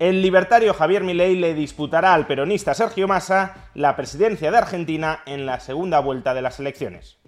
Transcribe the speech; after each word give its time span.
El 0.00 0.22
libertario 0.22 0.74
Javier 0.74 1.04
Milei 1.04 1.36
le 1.36 1.54
disputará 1.54 2.14
al 2.14 2.26
peronista 2.26 2.74
Sergio 2.74 3.06
Massa 3.06 3.70
la 3.74 3.94
presidencia 3.94 4.50
de 4.50 4.58
Argentina 4.58 5.22
en 5.24 5.46
la 5.46 5.60
segunda 5.60 6.00
vuelta 6.00 6.34
de 6.34 6.42
las 6.42 6.58
elecciones. 6.58 7.20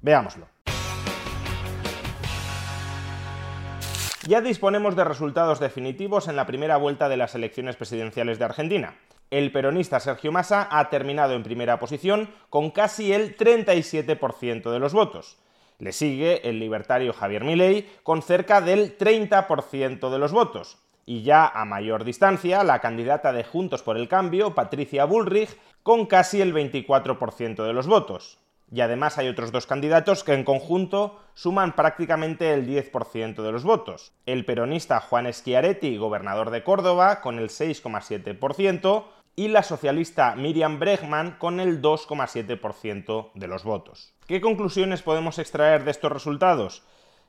Veámoslo. 0.00 0.46
Ya 4.28 4.40
disponemos 4.40 4.94
de 4.94 5.02
resultados 5.02 5.58
definitivos 5.58 6.28
en 6.28 6.36
la 6.36 6.46
primera 6.46 6.76
vuelta 6.76 7.08
de 7.08 7.16
las 7.16 7.34
elecciones 7.34 7.74
presidenciales 7.74 8.38
de 8.38 8.44
Argentina. 8.44 8.94
El 9.32 9.50
peronista 9.50 9.98
Sergio 9.98 10.30
Massa 10.30 10.68
ha 10.70 10.90
terminado 10.90 11.34
en 11.34 11.42
primera 11.42 11.80
posición 11.80 12.30
con 12.50 12.70
casi 12.70 13.12
el 13.12 13.36
37% 13.36 14.70
de 14.70 14.78
los 14.78 14.92
votos. 14.92 15.38
Le 15.80 15.90
sigue 15.90 16.48
el 16.48 16.60
libertario 16.60 17.12
Javier 17.12 17.42
Milei 17.42 17.90
con 18.04 18.22
cerca 18.22 18.60
del 18.60 18.96
30% 18.96 20.08
de 20.08 20.18
los 20.20 20.30
votos 20.30 20.78
y 21.06 21.22
ya 21.22 21.46
a 21.46 21.64
mayor 21.64 22.04
distancia 22.04 22.64
la 22.64 22.80
candidata 22.80 23.32
de 23.32 23.44
Juntos 23.44 23.82
por 23.82 23.96
el 23.96 24.08
Cambio, 24.08 24.54
Patricia 24.54 25.04
Bullrich, 25.04 25.56
con 25.82 26.06
casi 26.06 26.40
el 26.40 26.54
24% 26.54 27.64
de 27.64 27.72
los 27.72 27.86
votos. 27.86 28.38
Y 28.72 28.82
además 28.82 29.18
hay 29.18 29.28
otros 29.28 29.50
dos 29.50 29.66
candidatos 29.66 30.22
que 30.22 30.32
en 30.32 30.44
conjunto 30.44 31.18
suman 31.34 31.74
prácticamente 31.74 32.54
el 32.54 32.66
10% 32.68 33.42
de 33.42 33.52
los 33.52 33.64
votos. 33.64 34.12
El 34.26 34.44
peronista 34.44 35.00
Juan 35.00 35.32
Schiaretti, 35.32 35.96
gobernador 35.96 36.50
de 36.50 36.62
Córdoba, 36.62 37.20
con 37.20 37.38
el 37.40 37.48
6,7%, 37.48 39.04
y 39.36 39.48
la 39.48 39.62
socialista 39.62 40.36
Miriam 40.36 40.78
Bregman 40.78 41.36
con 41.38 41.60
el 41.60 41.80
2,7% 41.80 43.30
de 43.34 43.48
los 43.48 43.64
votos. 43.64 44.12
¿Qué 44.26 44.40
conclusiones 44.40 45.02
podemos 45.02 45.38
extraer 45.38 45.84
de 45.84 45.92
estos 45.92 46.12
resultados? 46.12 46.82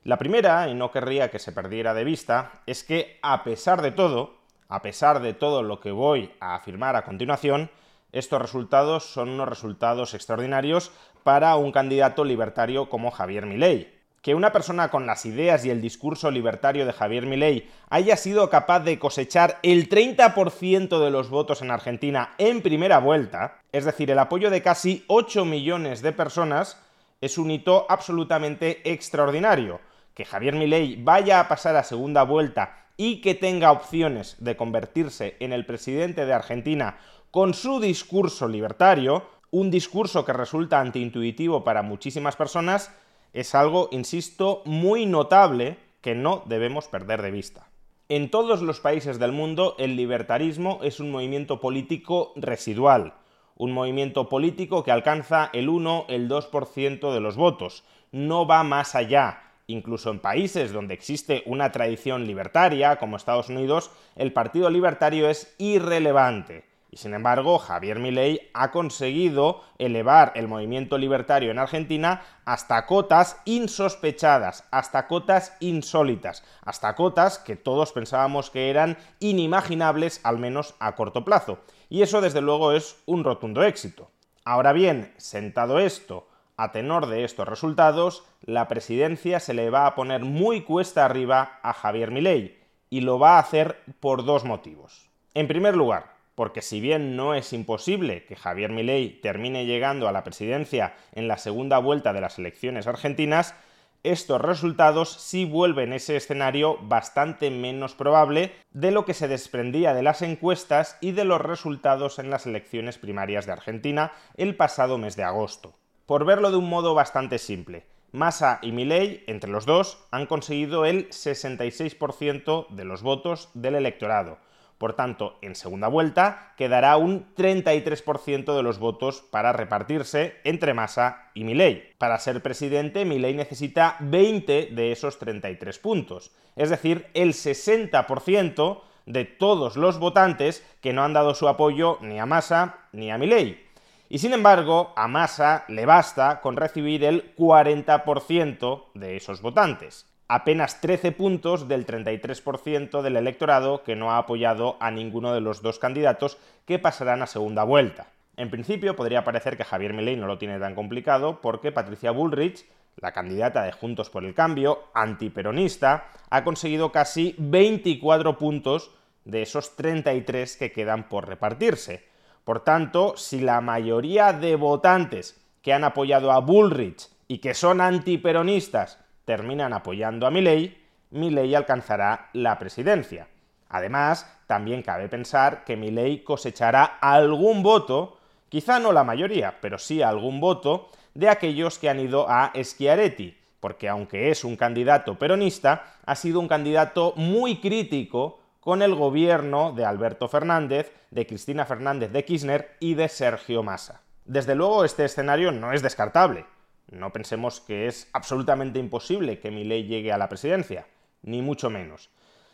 La 0.04 0.18
primera, 0.18 0.68
y 0.68 0.74
no 0.74 0.90
querría 0.90 1.30
que 1.30 1.38
se 1.38 1.52
perdiera 1.52 1.94
de 1.94 2.04
vista, 2.04 2.64
es 2.66 2.84
que 2.84 3.20
a 3.22 3.44
pesar 3.44 3.84
de 3.84 3.92
todo, 3.92 4.34
a 4.68 4.82
pesar 4.82 5.22
de 5.22 5.36
todo 5.36 5.62
lo 5.62 5.80
que 5.80 5.92
voy 5.92 6.32
a 6.40 6.56
afirmar 6.56 6.96
a 6.96 7.04
continuación, 7.04 7.70
estos 8.12 8.42
resultados 8.42 9.04
son 9.06 9.30
unos 9.30 9.48
resultados 9.48 10.16
extraordinarios 10.16 10.92
para 11.24 11.56
un 11.56 11.72
candidato 11.72 12.26
libertario 12.26 12.90
como 12.90 13.12
Javier 13.12 13.46
Milei. 13.46 13.94
Que 14.24 14.34
una 14.34 14.52
persona 14.52 14.90
con 14.90 15.06
las 15.06 15.28
ideas 15.28 15.66
y 15.66 15.70
el 15.70 15.82
discurso 15.82 16.32
libertario 16.32 16.88
de 16.88 16.94
Javier 16.94 17.28
Milei 17.28 17.70
haya 17.92 18.18
sido 18.18 18.50
capaz 18.50 18.80
de 18.80 18.98
cosechar 18.98 19.60
el 19.62 19.88
30% 19.88 21.00
de 21.00 21.12
los 21.12 21.30
votos 21.30 21.62
en 21.62 21.70
Argentina 21.70 22.34
en 22.40 22.64
primera 22.64 22.98
vuelta, 22.98 23.60
es 23.72 23.86
decir, 23.86 24.10
el 24.10 24.18
apoyo 24.18 24.50
de 24.50 24.64
casi 24.64 25.06
8 25.06 25.46
millones 25.46 26.02
de 26.02 26.12
personas, 26.12 26.82
es 27.22 27.38
un 27.38 27.52
hito 27.52 27.86
absolutamente 27.88 28.82
extraordinario 28.92 29.80
que 30.14 30.26
Javier 30.26 30.56
Milei 30.56 31.02
vaya 31.02 31.40
a 31.40 31.48
pasar 31.48 31.76
a 31.76 31.84
segunda 31.84 32.24
vuelta 32.24 32.86
y 32.98 33.22
que 33.22 33.36
tenga 33.36 33.72
opciones 33.72 34.36
de 34.40 34.56
convertirse 34.56 35.36
en 35.40 35.54
el 35.54 35.66
presidente 35.66 36.26
de 36.26 36.34
Argentina 36.34 36.98
con 37.32 37.54
su 37.54 37.80
discurso 37.80 38.48
libertario, 38.48 39.26
un 39.50 39.72
discurso 39.72 40.26
que 40.26 40.34
resulta 40.34 40.80
antiintuitivo 40.80 41.64
para 41.64 41.82
muchísimas 41.82 42.36
personas, 42.36 42.94
es 43.34 43.56
algo, 43.56 43.88
insisto, 43.92 44.62
muy 44.66 45.06
notable 45.06 45.78
que 46.02 46.16
no 46.16 46.44
debemos 46.46 46.88
perder 46.88 47.22
de 47.22 47.32
vista. 47.32 47.68
En 48.10 48.30
todos 48.30 48.62
los 48.62 48.82
países 48.82 49.20
del 49.20 49.32
mundo 49.32 49.76
el 49.80 49.96
libertarismo 49.96 50.80
es 50.84 51.00
un 51.00 51.12
movimiento 51.12 51.62
político 51.62 52.34
residual, 52.36 53.14
un 53.56 53.72
movimiento 53.72 54.28
político 54.28 54.84
que 54.84 54.92
alcanza 54.92 55.50
el 55.54 55.70
1, 55.70 56.08
el 56.10 56.28
2% 56.28 57.14
de 57.14 57.20
los 57.22 57.38
votos, 57.38 57.86
no 58.12 58.46
va 58.46 58.64
más 58.64 58.96
allá, 58.96 59.51
Incluso 59.72 60.12
en 60.12 60.20
países 60.20 60.74
donde 60.74 60.94
existe 60.94 61.44
una 61.46 61.72
tradición 61.72 62.28
libertaria, 62.28 62.98
como 62.98 63.16
Estados 63.16 63.48
Unidos, 63.48 63.90
el 64.18 64.34
Partido 64.34 64.70
Libertario 64.70 65.30
es 65.30 65.56
irrelevante. 65.60 66.66
Y 66.90 66.98
sin 66.98 67.14
embargo, 67.14 67.58
Javier 67.58 67.98
Milei 67.98 68.52
ha 68.54 68.70
conseguido 68.72 69.62
elevar 69.78 70.34
el 70.36 70.50
movimiento 70.50 70.98
libertario 70.98 71.52
en 71.52 71.58
Argentina 71.58 72.22
hasta 72.44 72.86
cotas 72.86 73.38
insospechadas, 73.46 74.66
hasta 74.72 75.08
cotas 75.08 75.56
insólitas, 75.62 76.44
hasta 76.66 76.94
cotas 76.94 77.40
que 77.40 77.56
todos 77.56 77.94
pensábamos 77.94 78.50
que 78.50 78.70
eran 78.70 78.98
inimaginables, 79.22 80.20
al 80.24 80.38
menos 80.38 80.76
a 80.80 80.96
corto 80.96 81.24
plazo. 81.24 81.60
Y 81.88 82.02
eso 82.02 82.20
desde 82.20 82.42
luego 82.42 82.74
es 82.74 82.98
un 83.06 83.24
rotundo 83.24 83.64
éxito. 83.64 84.12
Ahora 84.44 84.74
bien, 84.74 85.14
sentado 85.16 85.80
esto, 85.80 86.28
a 86.62 86.72
tenor 86.72 87.08
de 87.08 87.24
estos 87.24 87.48
resultados, 87.48 88.24
la 88.42 88.68
presidencia 88.68 89.40
se 89.40 89.56
le 89.56 89.72
va 89.72 89.88
a 89.88 89.96
poner 89.96 90.22
muy 90.22 90.62
cuesta 90.62 91.06
arriba 91.06 91.60
a 91.64 91.74
Javier 91.74 92.12
Milei, 92.12 92.60
y 92.92 93.02
lo 93.02 93.18
va 93.18 93.38
a 93.38 93.40
hacer 93.40 93.80
por 94.00 94.26
dos 94.26 94.46
motivos. 94.46 95.10
En 95.34 95.48
primer 95.48 95.76
lugar, 95.76 96.14
porque 96.36 96.62
si 96.62 96.80
bien 96.80 97.16
no 97.16 97.34
es 97.34 97.52
imposible 97.52 98.26
que 98.26 98.36
Javier 98.36 98.72
Milei 98.72 99.22
termine 99.22 99.66
llegando 99.66 100.08
a 100.08 100.12
la 100.12 100.24
presidencia 100.24 100.94
en 101.14 101.28
la 101.28 101.38
segunda 101.38 101.80
vuelta 101.80 102.14
de 102.14 102.22
las 102.22 102.38
elecciones 102.38 102.86
argentinas, 102.86 103.56
estos 104.04 104.40
resultados 104.40 105.12
sí 105.14 105.46
vuelven 105.46 105.94
ese 105.94 106.16
escenario 106.16 106.78
bastante 106.82 107.50
menos 107.50 107.96
probable 107.96 108.54
de 108.72 108.92
lo 108.92 109.06
que 109.06 109.16
se 109.16 109.28
desprendía 109.28 109.96
de 109.96 110.04
las 110.04 110.22
encuestas 110.22 110.98
y 111.02 111.12
de 111.14 111.26
los 111.26 111.42
resultados 111.42 112.20
en 112.20 112.30
las 112.30 112.46
elecciones 112.46 113.00
primarias 113.00 113.48
de 113.48 113.54
Argentina 113.54 114.12
el 114.38 114.56
pasado 114.56 115.00
mes 115.00 115.16
de 115.16 115.24
agosto. 115.24 115.81
Por 116.12 116.26
verlo 116.26 116.52
de 116.52 116.58
un 116.58 116.68
modo 116.68 116.94
bastante 116.94 117.38
simple, 117.38 117.86
Massa 118.12 118.60
y 118.62 118.74
Milei, 118.74 119.24
entre 119.28 119.50
los 119.50 119.66
dos, 119.66 119.98
han 120.12 120.26
conseguido 120.26 120.84
el 120.84 121.08
66% 121.08 122.68
de 122.68 122.84
los 122.84 123.02
votos 123.02 123.50
del 123.54 123.76
electorado. 123.76 124.38
Por 124.78 124.92
tanto, 124.92 125.38
en 125.42 125.56
segunda 125.56 125.88
vuelta 125.88 126.54
quedará 126.58 126.98
un 126.98 127.34
33% 127.34 128.54
de 128.58 128.62
los 128.62 128.78
votos 128.78 129.22
para 129.22 129.54
repartirse 129.54 130.36
entre 130.44 130.74
Massa 130.74 131.30
y 131.34 131.46
Milei. 131.46 131.94
Para 131.98 132.20
ser 132.20 132.44
presidente, 132.44 133.06
Milei 133.06 133.34
necesita 133.34 133.96
20 134.02 134.68
de 134.74 134.92
esos 134.92 135.18
33 135.18 135.80
puntos, 135.80 136.34
es 136.58 136.70
decir, 136.70 137.08
el 137.14 137.32
60% 137.32 138.82
de 139.06 139.24
todos 139.24 139.78
los 139.78 139.98
votantes 139.98 140.68
que 140.82 140.92
no 140.92 141.06
han 141.06 141.14
dado 141.14 141.36
su 141.36 141.48
apoyo 141.48 142.00
ni 142.02 142.20
a 142.20 142.26
Massa 142.26 142.80
ni 142.92 143.12
a 143.12 143.18
Milei. 143.18 143.71
Y 144.14 144.18
sin 144.18 144.34
embargo, 144.34 144.92
a 144.98 145.08
Massa 145.08 145.64
le 145.70 145.86
basta 145.86 146.42
con 146.42 146.58
recibir 146.58 147.06
el 147.06 147.34
40% 147.34 148.88
de 148.94 149.16
esos 149.16 149.42
votantes. 149.42 150.06
Apenas 150.28 150.82
13 150.82 151.14
puntos 151.14 151.70
del 151.70 151.86
33% 151.86 153.04
del 153.04 153.16
electorado 153.16 153.84
que 153.86 153.96
no 153.96 154.12
ha 154.12 154.18
apoyado 154.18 154.76
a 154.82 154.92
ninguno 154.92 155.34
de 155.34 155.40
los 155.40 155.62
dos 155.62 155.80
candidatos 155.80 156.38
que 156.66 156.78
pasarán 156.78 157.22
a 157.22 157.26
segunda 157.26 157.64
vuelta. 157.64 158.08
En 158.36 158.52
principio 158.52 158.98
podría 158.98 159.24
parecer 159.24 159.56
que 159.56 159.64
Javier 159.64 159.94
Milei 159.94 160.18
no 160.18 160.28
lo 160.28 160.38
tiene 160.38 160.60
tan 160.60 160.76
complicado 160.76 161.40
porque 161.40 161.72
Patricia 161.72 162.12
Bullrich, 162.12 162.66
la 162.98 163.14
candidata 163.14 163.64
de 163.64 163.72
Juntos 163.72 164.10
por 164.10 164.26
el 164.26 164.36
Cambio, 164.36 164.90
antiperonista, 164.94 166.10
ha 166.30 166.44
conseguido 166.44 166.92
casi 166.92 167.34
24 167.38 168.38
puntos 168.38 168.92
de 169.24 169.44
esos 169.44 169.78
33 169.78 170.58
que 170.58 170.74
quedan 170.74 171.08
por 171.08 171.30
repartirse. 171.30 172.11
Por 172.44 172.64
tanto, 172.64 173.16
si 173.18 173.40
la 173.40 173.62
mayoría 173.62 174.34
de 174.34 174.56
votantes 174.56 175.40
que 175.62 175.74
han 175.74 175.84
apoyado 175.84 176.32
a 176.32 176.40
Bullrich 176.40 177.08
y 177.28 177.38
que 177.38 177.54
son 177.54 177.82
antiperonistas 177.82 179.00
terminan 179.26 179.74
apoyando 179.74 180.26
a 180.26 180.32
Milley, 180.32 180.78
Milley 181.12 181.54
alcanzará 181.56 182.30
la 182.34 182.58
presidencia. 182.58 183.28
Además, 183.70 184.30
también 184.48 184.82
cabe 184.82 185.08
pensar 185.08 185.64
que 185.64 185.78
Milley 185.78 186.24
cosechará 186.24 186.84
algún 187.00 187.64
voto, 187.64 188.18
quizá 188.50 188.80
no 188.80 188.92
la 188.92 189.04
mayoría, 189.04 189.60
pero 189.62 189.78
sí 189.78 190.02
algún 190.02 190.42
voto, 190.42 190.90
de 191.14 191.30
aquellos 191.30 191.80
que 191.80 191.90
han 191.90 192.00
ido 192.00 192.26
a 192.28 192.52
Schiaretti, 192.62 193.38
porque 193.60 193.88
aunque 193.88 194.30
es 194.30 194.44
un 194.44 194.58
candidato 194.58 195.18
peronista, 195.18 195.96
ha 196.06 196.16
sido 196.16 196.40
un 196.40 196.48
candidato 196.48 197.14
muy 197.16 197.62
crítico 197.62 198.41
con 198.62 198.84
el 198.84 198.96
gobierno 198.96 199.74
de 199.74 199.86
Alberto 199.86 200.30
Fernández, 200.30 200.94
de 201.10 201.28
Cristina 201.28 201.66
Fernández 201.66 202.12
de 202.12 202.24
Kirchner 202.24 202.78
y 202.80 202.94
de 202.94 203.10
Sergio 203.10 203.64
Massa. 203.64 204.04
Desde 204.24 204.56
luego 204.56 204.86
este 204.86 205.04
escenario 205.04 205.52
no 205.52 205.74
es 205.74 205.82
descartable. 205.82 206.46
No 206.90 207.12
pensemos 207.12 207.60
que 207.60 207.88
es 207.88 208.08
absolutamente 208.14 208.80
imposible 208.80 209.40
que 209.40 209.52
Milei 209.52 209.86
llegue 209.86 210.12
a 210.12 210.18
la 210.18 210.30
presidencia, 210.30 210.86
ni 211.24 211.42
mucho 211.42 211.70
menos. 211.70 212.12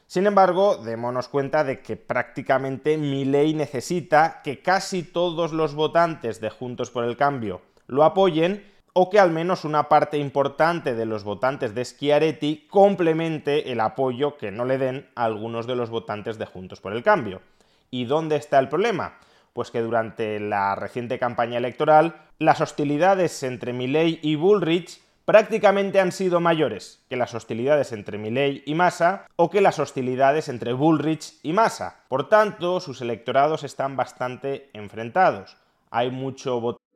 Sin 0.07 0.25
embargo, 0.25 0.77
démonos 0.77 1.27
cuenta 1.27 1.65
de 1.65 1.81
que 1.81 1.97
prácticamente 1.97 2.97
ley 2.97 3.53
necesita 3.53 4.41
que 4.41 4.61
casi 4.61 5.03
todos 5.03 5.51
los 5.51 5.75
votantes 5.75 6.39
de 6.39 6.49
Juntos 6.49 6.89
por 6.89 7.03
el 7.03 7.17
Cambio 7.17 7.61
lo 7.87 8.05
apoyen 8.05 8.65
o 8.99 9.11
que 9.11 9.19
al 9.19 9.29
menos 9.29 9.63
una 9.63 9.89
parte 9.89 10.17
importante 10.17 10.95
de 10.95 11.05
los 11.05 11.23
votantes 11.23 11.75
de 11.75 11.85
Schiaretti 11.85 12.65
complemente 12.67 13.71
el 13.71 13.79
apoyo 13.79 14.37
que 14.37 14.49
no 14.49 14.65
le 14.65 14.79
den 14.79 15.07
algunos 15.13 15.67
de 15.67 15.75
los 15.75 15.91
votantes 15.91 16.39
de 16.39 16.47
Juntos 16.47 16.81
por 16.81 16.93
el 16.93 17.03
Cambio. 17.03 17.43
¿Y 17.91 18.05
dónde 18.05 18.37
está 18.37 18.57
el 18.57 18.69
problema? 18.69 19.19
Pues 19.53 19.69
que 19.69 19.81
durante 19.81 20.39
la 20.39 20.73
reciente 20.73 21.19
campaña 21.19 21.59
electoral 21.59 22.23
las 22.39 22.59
hostilidades 22.59 23.43
entre 23.43 23.71
Milley 23.71 24.19
y 24.23 24.33
Bullrich 24.35 24.99
prácticamente 25.25 25.99
han 25.99 26.11
sido 26.11 26.39
mayores 26.39 27.05
que 27.07 27.17
las 27.17 27.35
hostilidades 27.35 27.91
entre 27.91 28.17
Milley 28.17 28.63
y 28.65 28.73
Massa 28.73 29.27
o 29.35 29.51
que 29.51 29.61
las 29.61 29.77
hostilidades 29.77 30.49
entre 30.49 30.73
Bullrich 30.73 31.35
y 31.43 31.53
Massa. 31.53 31.99
Por 32.07 32.29
tanto, 32.29 32.79
sus 32.79 33.01
electorados 33.01 33.63
están 33.63 33.95
bastante 33.95 34.71
enfrentados. 34.73 35.55
Hay 35.91 36.09
mucho 36.09 36.59
voto. 36.59 36.86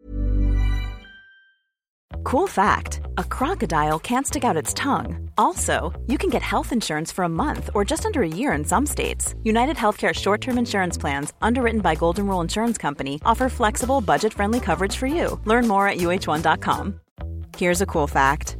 Cool 2.23 2.47
fact 2.47 3.01
a 3.17 3.23
crocodile 3.23 3.99
can't 3.99 4.27
stick 4.27 4.43
out 4.43 4.57
its 4.57 4.73
tongue. 4.73 5.29
Also, 5.37 5.91
you 6.07 6.17
can 6.17 6.29
get 6.29 6.41
health 6.41 6.71
insurance 6.71 7.11
for 7.11 7.23
a 7.23 7.29
month 7.29 7.69
or 7.73 7.83
just 7.83 8.05
under 8.05 8.21
a 8.21 8.27
year 8.27 8.53
in 8.53 8.63
some 8.63 8.85
states. 8.85 9.33
United 9.43 9.75
Healthcare 9.75 10.13
short 10.13 10.41
term 10.41 10.57
insurance 10.57 10.97
plans, 10.97 11.33
underwritten 11.41 11.81
by 11.81 11.95
Golden 11.95 12.27
Rule 12.27 12.41
Insurance 12.41 12.77
Company, 12.77 13.19
offer 13.25 13.49
flexible, 13.49 14.01
budget 14.01 14.33
friendly 14.33 14.59
coverage 14.59 14.95
for 14.95 15.07
you. 15.07 15.39
Learn 15.45 15.67
more 15.67 15.87
at 15.87 15.97
uh1.com. 15.97 16.99
Here's 17.57 17.81
a 17.81 17.87
cool 17.87 18.07
fact 18.07 18.57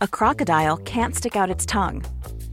a 0.00 0.08
crocodile 0.08 0.76
can't 0.78 1.16
stick 1.16 1.34
out 1.34 1.50
its 1.50 1.66
tongue. 1.66 2.04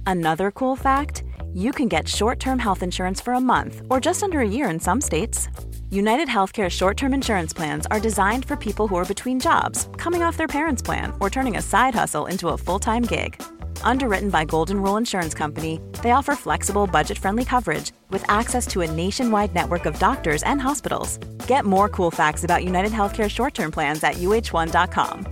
Another 0.08 0.52
cool 0.52 0.76
fact 0.76 1.24
you 1.54 1.72
can 1.72 1.88
get 1.88 2.08
short 2.08 2.40
term 2.40 2.60
health 2.60 2.82
insurance 2.82 3.20
for 3.20 3.34
a 3.34 3.42
month 3.42 3.82
or 3.90 4.00
just 4.00 4.24
under 4.24 4.40
a 4.40 4.48
year 4.48 4.70
in 4.70 4.80
some 4.80 5.02
states. 5.02 5.50
United 5.92 6.28
Healthcare 6.28 6.70
short 6.70 6.98
term 6.98 7.14
insurance 7.14 7.54
plans 7.54 7.86
are 7.92 8.00
designed 8.00 8.46
for 8.46 8.56
people 8.56 8.88
who 8.88 8.96
are 8.96 9.06
between 9.06 9.40
jobs, 9.40 9.88
coming 9.98 10.24
off 10.24 10.38
their 10.38 10.48
parents' 10.48 10.82
plan, 10.82 11.14
or 11.20 11.30
turning 11.30 11.58
a 11.58 11.62
side 11.62 11.94
hustle 11.94 12.26
into 12.26 12.50
a 12.50 12.58
full 12.58 12.80
time 12.80 13.04
gig. 13.04 13.42
Underwritten 13.84 14.30
by 14.30 14.46
Golden 14.46 14.82
Rule 14.82 14.98
Insurance 14.98 15.34
Company, 15.34 15.80
they 16.02 16.12
offer 16.12 16.36
flexible, 16.36 16.88
budget 16.88 17.18
friendly 17.18 17.46
coverage 17.46 17.92
with 18.10 18.28
access 18.30 18.66
to 18.68 18.82
a 18.82 18.92
nationwide 18.92 19.54
network 19.54 19.86
of 19.86 20.00
doctors 20.00 20.42
and 20.44 20.60
hospitals. 20.60 21.18
Get 21.48 21.66
more 21.66 21.88
cool 21.88 22.12
facts 22.12 22.44
about 22.44 22.64
United 22.64 22.92
Healthcare 22.92 23.30
short 23.30 23.54
term 23.54 23.72
plans 23.72 24.04
at 24.04 24.16
uh1.com. 24.16 25.28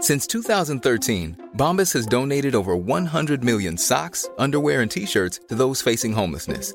Since 0.00 0.26
2013, 0.26 1.50
Bombas 1.56 1.92
has 1.92 2.06
donated 2.06 2.54
over 2.54 2.74
100 2.74 3.44
million 3.44 3.76
socks, 3.76 4.28
underwear, 4.36 4.80
and 4.80 4.90
t 4.90 5.06
shirts 5.06 5.40
to 5.48 5.54
those 5.54 5.80
facing 5.80 6.12
homelessness. 6.12 6.74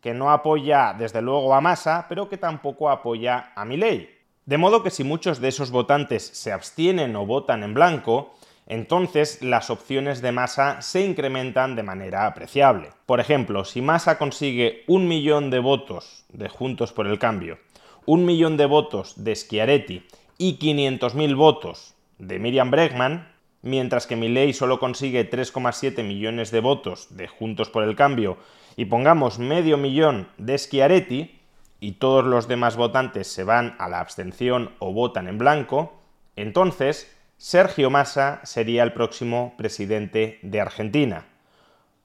que 0.00 0.14
no 0.14 0.30
apoya 0.30 0.94
desde 0.98 1.22
luego 1.22 1.54
a 1.54 1.60
Massa, 1.60 2.06
pero 2.08 2.28
que 2.28 2.38
tampoco 2.38 2.90
apoya 2.90 3.52
a 3.54 3.64
Milei. 3.64 4.08
De 4.46 4.58
modo 4.58 4.82
que 4.82 4.90
si 4.90 5.04
muchos 5.04 5.40
de 5.40 5.48
esos 5.48 5.70
votantes 5.70 6.26
se 6.26 6.52
abstienen 6.52 7.14
o 7.16 7.26
votan 7.26 7.62
en 7.62 7.74
blanco, 7.74 8.34
entonces 8.66 9.42
las 9.42 9.68
opciones 9.68 10.22
de 10.22 10.32
Massa 10.32 10.80
se 10.80 11.04
incrementan 11.04 11.76
de 11.76 11.82
manera 11.82 12.26
apreciable. 12.26 12.90
Por 13.04 13.20
ejemplo, 13.20 13.64
si 13.64 13.82
Massa 13.82 14.16
consigue 14.16 14.84
un 14.86 15.08
millón 15.08 15.50
de 15.50 15.58
votos 15.58 16.24
de 16.32 16.48
Juntos 16.48 16.92
por 16.92 17.06
el 17.06 17.18
Cambio, 17.18 17.58
un 18.06 18.24
millón 18.24 18.56
de 18.56 18.66
votos 18.66 19.22
de 19.22 19.34
Schiaretti 19.34 20.06
y 20.38 20.58
500.000 20.58 21.36
votos 21.36 21.94
de 22.18 22.38
Miriam 22.38 22.70
Bregman, 22.70 23.29
mientras 23.62 24.06
que 24.06 24.16
Milley 24.16 24.52
solo 24.52 24.78
consigue 24.78 25.28
3,7 25.28 26.02
millones 26.02 26.50
de 26.50 26.60
votos 26.60 27.08
de 27.16 27.28
Juntos 27.28 27.68
por 27.68 27.84
el 27.84 27.96
Cambio 27.96 28.38
y 28.76 28.86
pongamos 28.86 29.38
medio 29.38 29.76
millón 29.76 30.28
de 30.38 30.56
Schiaretti 30.56 31.40
y 31.80 31.92
todos 31.92 32.24
los 32.24 32.48
demás 32.48 32.76
votantes 32.76 33.26
se 33.26 33.44
van 33.44 33.74
a 33.78 33.88
la 33.88 34.00
abstención 34.00 34.74
o 34.78 34.92
votan 34.92 35.28
en 35.28 35.38
blanco, 35.38 35.94
entonces 36.36 37.16
Sergio 37.36 37.90
Massa 37.90 38.40
sería 38.44 38.82
el 38.82 38.92
próximo 38.92 39.54
presidente 39.56 40.38
de 40.42 40.60
Argentina. 40.60 41.26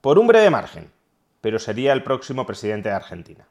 Por 0.00 0.18
un 0.18 0.26
breve 0.26 0.50
margen, 0.50 0.90
pero 1.40 1.58
sería 1.58 1.92
el 1.92 2.02
próximo 2.02 2.46
presidente 2.46 2.88
de 2.88 2.94
Argentina. 2.94 3.46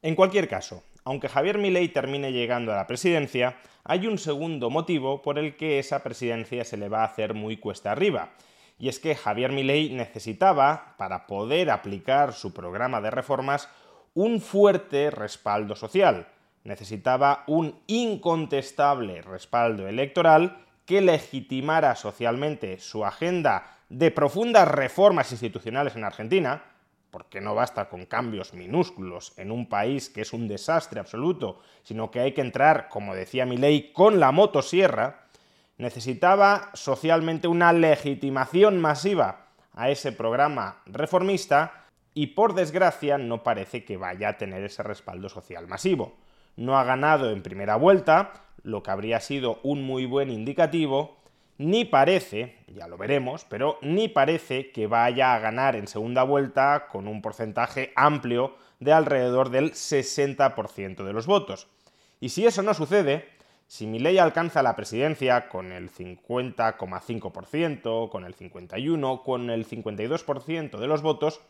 En 0.00 0.14
cualquier 0.14 0.48
caso, 0.48 0.82
aunque 1.08 1.30
Javier 1.30 1.56
Milei 1.56 1.88
termine 1.88 2.32
llegando 2.32 2.70
a 2.70 2.76
la 2.76 2.86
presidencia, 2.86 3.56
hay 3.82 4.06
un 4.06 4.18
segundo 4.18 4.68
motivo 4.68 5.22
por 5.22 5.38
el 5.38 5.56
que 5.56 5.78
esa 5.78 6.02
presidencia 6.02 6.66
se 6.66 6.76
le 6.76 6.90
va 6.90 7.00
a 7.00 7.06
hacer 7.06 7.32
muy 7.32 7.56
cuesta 7.56 7.90
arriba. 7.90 8.34
Y 8.78 8.90
es 8.90 8.98
que 8.98 9.14
Javier 9.14 9.50
Milei 9.50 9.88
necesitaba, 9.88 10.96
para 10.98 11.26
poder 11.26 11.70
aplicar 11.70 12.34
su 12.34 12.52
programa 12.52 13.00
de 13.00 13.10
reformas, 13.10 13.70
un 14.12 14.42
fuerte 14.42 15.10
respaldo 15.10 15.76
social. 15.76 16.28
Necesitaba 16.64 17.42
un 17.46 17.80
incontestable 17.86 19.22
respaldo 19.22 19.88
electoral 19.88 20.58
que 20.84 21.00
legitimara 21.00 21.94
socialmente 21.94 22.78
su 22.80 23.06
agenda 23.06 23.78
de 23.88 24.10
profundas 24.10 24.68
reformas 24.68 25.32
institucionales 25.32 25.96
en 25.96 26.04
Argentina, 26.04 26.64
porque 27.10 27.40
no 27.40 27.54
basta 27.54 27.88
con 27.88 28.06
cambios 28.06 28.52
minúsculos 28.52 29.32
en 29.36 29.50
un 29.50 29.68
país 29.68 30.10
que 30.10 30.22
es 30.22 30.32
un 30.32 30.48
desastre 30.48 31.00
absoluto, 31.00 31.60
sino 31.82 32.10
que 32.10 32.20
hay 32.20 32.32
que 32.32 32.40
entrar, 32.40 32.88
como 32.88 33.14
decía 33.14 33.46
mi 33.46 33.56
ley, 33.56 33.92
con 33.92 34.20
la 34.20 34.32
motosierra, 34.32 35.26
necesitaba 35.78 36.70
socialmente 36.74 37.48
una 37.48 37.72
legitimación 37.72 38.80
masiva 38.80 39.46
a 39.72 39.90
ese 39.90 40.12
programa 40.12 40.82
reformista 40.86 41.86
y 42.14 42.28
por 42.28 42.54
desgracia 42.54 43.16
no 43.16 43.44
parece 43.44 43.84
que 43.84 43.96
vaya 43.96 44.30
a 44.30 44.36
tener 44.36 44.64
ese 44.64 44.82
respaldo 44.82 45.28
social 45.28 45.68
masivo. 45.68 46.16
No 46.56 46.76
ha 46.76 46.84
ganado 46.84 47.30
en 47.30 47.42
primera 47.42 47.76
vuelta, 47.76 48.32
lo 48.64 48.82
que 48.82 48.90
habría 48.90 49.20
sido 49.20 49.60
un 49.62 49.84
muy 49.84 50.04
buen 50.04 50.30
indicativo, 50.30 51.18
ni 51.58 51.84
parece, 51.84 52.56
ya 52.68 52.88
lo 52.88 52.96
veremos, 52.96 53.44
pero 53.44 53.78
ni 53.82 54.08
parece 54.08 54.70
que 54.70 54.86
vaya 54.86 55.34
a 55.34 55.40
ganar 55.40 55.76
en 55.76 55.88
segunda 55.88 56.22
vuelta 56.22 56.86
con 56.90 57.06
un 57.08 57.20
porcentaje 57.20 57.92
amplio 57.96 58.54
de 58.78 58.92
alrededor 58.92 59.50
del 59.50 59.72
60% 59.72 61.04
de 61.04 61.12
los 61.12 61.26
votos. 61.26 61.66
Y 62.20 62.28
si 62.30 62.46
eso 62.46 62.62
no 62.62 62.72
sucede, 62.74 63.28
si 63.66 63.86
Milei 63.86 64.18
alcanza 64.18 64.62
la 64.62 64.76
presidencia 64.76 65.48
con 65.48 65.72
el 65.72 65.90
50,5%, 65.90 68.08
con 68.08 68.24
el 68.24 68.36
51%, 68.36 69.22
con 69.22 69.50
el 69.50 69.66
52% 69.66 70.78
de 70.78 70.86
los 70.86 71.02
votos, 71.02 71.40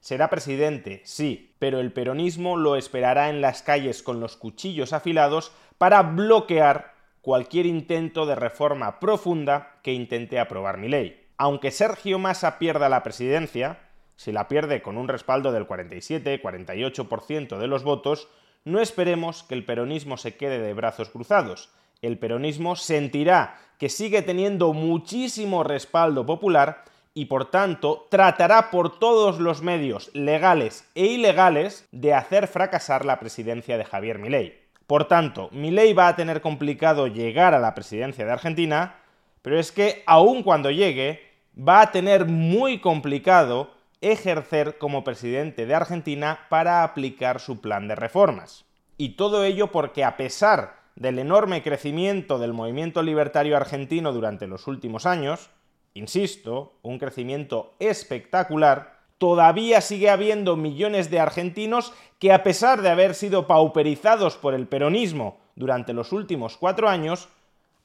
será 0.00 0.30
presidente, 0.30 1.02
sí, 1.04 1.54
pero 1.58 1.80
el 1.80 1.92
peronismo 1.92 2.56
lo 2.56 2.76
esperará 2.76 3.28
en 3.28 3.40
las 3.40 3.62
calles 3.62 4.02
con 4.02 4.20
los 4.20 4.36
cuchillos 4.36 4.92
afilados 4.92 5.52
para 5.76 6.02
bloquear 6.02 6.97
cualquier 7.28 7.66
intento 7.66 8.24
de 8.24 8.34
reforma 8.34 9.00
profunda 9.00 9.76
que 9.82 9.92
intente 9.92 10.40
aprobar 10.40 10.78
mi 10.78 10.88
ley. 10.88 11.26
Aunque 11.36 11.70
Sergio 11.70 12.18
Massa 12.18 12.58
pierda 12.58 12.88
la 12.88 13.02
presidencia, 13.02 13.80
si 14.16 14.32
la 14.32 14.48
pierde 14.48 14.80
con 14.80 14.96
un 14.96 15.08
respaldo 15.08 15.52
del 15.52 15.68
47-48% 15.68 17.58
de 17.58 17.66
los 17.66 17.84
votos, 17.84 18.28
no 18.64 18.80
esperemos 18.80 19.42
que 19.42 19.52
el 19.56 19.66
peronismo 19.66 20.16
se 20.16 20.36
quede 20.38 20.58
de 20.58 20.72
brazos 20.72 21.10
cruzados. 21.10 21.68
El 22.00 22.18
peronismo 22.18 22.76
sentirá 22.76 23.58
que 23.78 23.90
sigue 23.90 24.22
teniendo 24.22 24.72
muchísimo 24.72 25.64
respaldo 25.64 26.24
popular 26.24 26.84
y 27.12 27.26
por 27.26 27.50
tanto 27.50 28.06
tratará 28.08 28.70
por 28.70 28.98
todos 28.98 29.38
los 29.38 29.60
medios 29.60 30.10
legales 30.14 30.88
e 30.94 31.04
ilegales 31.08 31.86
de 31.92 32.14
hacer 32.14 32.46
fracasar 32.46 33.04
la 33.04 33.20
presidencia 33.20 33.76
de 33.76 33.84
Javier 33.84 34.18
Milei. 34.18 34.67
Por 34.88 35.04
tanto, 35.04 35.50
Milei 35.52 35.92
va 35.92 36.08
a 36.08 36.16
tener 36.16 36.40
complicado 36.40 37.08
llegar 37.08 37.52
a 37.52 37.58
la 37.58 37.74
presidencia 37.74 38.24
de 38.24 38.32
Argentina, 38.32 38.94
pero 39.42 39.60
es 39.60 39.70
que 39.70 40.02
aun 40.06 40.42
cuando 40.42 40.70
llegue, 40.70 41.20
va 41.56 41.82
a 41.82 41.92
tener 41.92 42.24
muy 42.24 42.80
complicado 42.80 43.70
ejercer 44.00 44.78
como 44.78 45.04
presidente 45.04 45.66
de 45.66 45.74
Argentina 45.74 46.46
para 46.48 46.84
aplicar 46.84 47.38
su 47.38 47.60
plan 47.60 47.86
de 47.86 47.96
reformas. 47.96 48.64
Y 48.96 49.10
todo 49.10 49.44
ello 49.44 49.70
porque 49.72 50.04
a 50.04 50.16
pesar 50.16 50.78
del 50.96 51.18
enorme 51.18 51.62
crecimiento 51.62 52.38
del 52.38 52.54
movimiento 52.54 53.02
libertario 53.02 53.58
argentino 53.58 54.14
durante 54.14 54.46
los 54.46 54.66
últimos 54.68 55.04
años, 55.04 55.50
insisto, 55.92 56.78
un 56.80 56.98
crecimiento 56.98 57.74
espectacular, 57.78 58.97
todavía 59.18 59.80
sigue 59.80 60.10
habiendo 60.10 60.56
millones 60.56 61.10
de 61.10 61.20
argentinos 61.20 61.92
que 62.18 62.32
a 62.32 62.42
pesar 62.42 62.82
de 62.82 62.88
haber 62.88 63.14
sido 63.14 63.46
pauperizados 63.46 64.36
por 64.36 64.54
el 64.54 64.66
peronismo 64.66 65.38
durante 65.56 65.92
los 65.92 66.12
últimos 66.12 66.56
cuatro 66.56 66.88
años, 66.88 67.28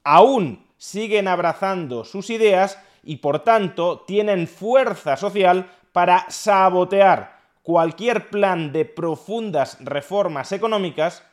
aún 0.03 0.65
siguen 0.77 1.27
abrazando 1.27 2.05
sus 2.05 2.29
ideas 2.29 2.79
y 3.03 3.17
por 3.17 3.39
tanto 3.39 4.01
tienen 4.01 4.47
fuerza 4.47 5.17
social 5.17 5.69
para 5.91 6.25
sabotear 6.29 7.39
cualquier 7.61 8.29
plan 8.29 8.71
de 8.71 8.85
profundas 8.85 9.77
reformas 9.79 10.51
económicas 10.51 11.23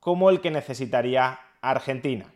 como 0.00 0.30
el 0.30 0.40
que 0.40 0.50
necesitaría 0.50 1.40
Argentina. 1.60 2.32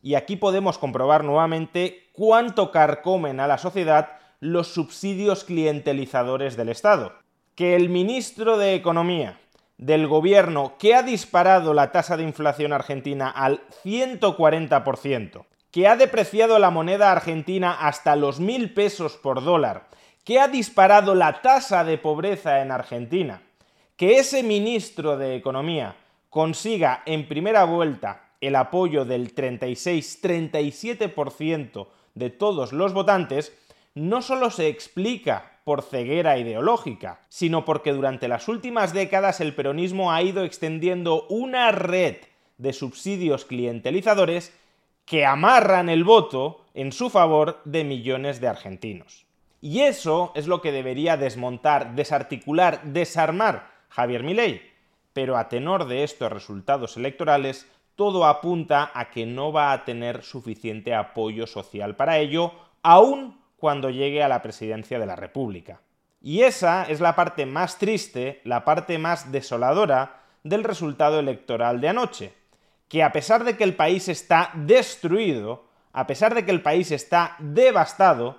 Y 0.00 0.14
aquí 0.14 0.36
podemos 0.36 0.78
comprobar 0.78 1.22
nuevamente 1.22 2.08
cuánto 2.12 2.72
carcomen 2.72 3.38
a 3.40 3.46
la 3.46 3.58
sociedad 3.58 4.18
los 4.42 4.74
subsidios 4.74 5.44
clientelizadores 5.44 6.56
del 6.56 6.68
Estado. 6.68 7.12
Que 7.54 7.76
el 7.76 7.88
ministro 7.88 8.58
de 8.58 8.74
Economía 8.74 9.38
del 9.78 10.08
gobierno 10.08 10.74
que 10.80 10.96
ha 10.96 11.04
disparado 11.04 11.74
la 11.74 11.92
tasa 11.92 12.16
de 12.16 12.24
inflación 12.24 12.72
argentina 12.72 13.30
al 13.30 13.60
140%, 13.84 15.44
que 15.70 15.86
ha 15.86 15.94
depreciado 15.94 16.58
la 16.58 16.70
moneda 16.70 17.12
argentina 17.12 17.72
hasta 17.72 18.16
los 18.16 18.40
mil 18.40 18.74
pesos 18.74 19.16
por 19.16 19.44
dólar, 19.44 19.86
que 20.24 20.40
ha 20.40 20.48
disparado 20.48 21.14
la 21.14 21.40
tasa 21.40 21.84
de 21.84 21.98
pobreza 21.98 22.62
en 22.62 22.72
Argentina, 22.72 23.42
que 23.96 24.18
ese 24.18 24.42
ministro 24.42 25.16
de 25.16 25.36
Economía 25.36 25.94
consiga 26.30 27.04
en 27.06 27.28
primera 27.28 27.62
vuelta 27.62 28.30
el 28.40 28.56
apoyo 28.56 29.04
del 29.04 29.36
36-37% 29.36 31.86
de 32.14 32.30
todos 32.30 32.72
los 32.72 32.92
votantes, 32.92 33.56
no 33.94 34.22
solo 34.22 34.50
se 34.50 34.68
explica 34.68 35.60
por 35.64 35.82
ceguera 35.82 36.38
ideológica, 36.38 37.20
sino 37.28 37.64
porque 37.64 37.92
durante 37.92 38.28
las 38.28 38.48
últimas 38.48 38.92
décadas 38.92 39.40
el 39.40 39.54
peronismo 39.54 40.12
ha 40.12 40.22
ido 40.22 40.44
extendiendo 40.44 41.26
una 41.28 41.70
red 41.70 42.16
de 42.58 42.72
subsidios 42.72 43.44
clientelizadores 43.44 44.52
que 45.04 45.26
amarran 45.26 45.88
el 45.88 46.04
voto 46.04 46.64
en 46.74 46.92
su 46.92 47.10
favor 47.10 47.60
de 47.64 47.84
millones 47.84 48.40
de 48.40 48.48
argentinos. 48.48 49.26
Y 49.60 49.80
eso 49.80 50.32
es 50.34 50.46
lo 50.46 50.60
que 50.60 50.72
debería 50.72 51.16
desmontar, 51.16 51.94
desarticular, 51.94 52.82
desarmar 52.84 53.70
Javier 53.88 54.24
Milei. 54.24 54.62
Pero 55.12 55.36
a 55.36 55.48
tenor 55.48 55.86
de 55.86 56.02
estos 56.02 56.32
resultados 56.32 56.96
electorales, 56.96 57.70
todo 57.94 58.24
apunta 58.24 58.90
a 58.94 59.10
que 59.10 59.26
no 59.26 59.52
va 59.52 59.72
a 59.72 59.84
tener 59.84 60.22
suficiente 60.22 60.94
apoyo 60.94 61.46
social 61.46 61.94
para 61.94 62.18
ello, 62.18 62.52
aún 62.82 63.41
cuando 63.62 63.90
llegue 63.90 64.24
a 64.24 64.28
la 64.28 64.42
presidencia 64.42 64.98
de 64.98 65.06
la 65.06 65.14
República. 65.14 65.82
Y 66.20 66.42
esa 66.42 66.82
es 66.82 67.00
la 67.00 67.14
parte 67.14 67.46
más 67.46 67.78
triste, 67.78 68.40
la 68.42 68.64
parte 68.64 68.98
más 68.98 69.30
desoladora 69.30 70.24
del 70.42 70.64
resultado 70.64 71.20
electoral 71.20 71.80
de 71.80 71.88
anoche, 71.88 72.34
que 72.88 73.04
a 73.04 73.12
pesar 73.12 73.44
de 73.44 73.56
que 73.56 73.62
el 73.62 73.76
país 73.76 74.08
está 74.08 74.50
destruido, 74.54 75.64
a 75.92 76.08
pesar 76.08 76.34
de 76.34 76.44
que 76.44 76.50
el 76.50 76.60
país 76.60 76.90
está 76.90 77.36
devastado, 77.38 78.38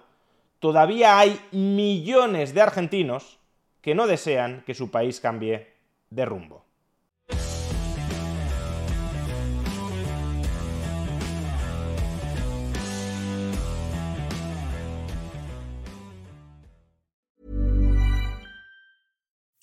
todavía 0.60 1.18
hay 1.18 1.40
millones 1.54 2.54
de 2.54 2.60
argentinos 2.60 3.40
que 3.80 3.96
no 3.96 4.08
desean 4.08 4.64
que 4.66 4.74
su 4.74 4.92
país 4.92 5.22
cambie 5.22 5.72
de 6.10 6.26
rumbo. 6.26 6.63